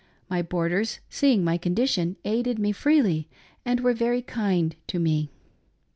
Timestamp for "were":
3.81-3.93